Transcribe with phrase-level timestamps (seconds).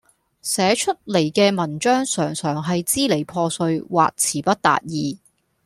[0.41, 5.19] 寫出嚟嘅文章常常係支離破碎或辭不達意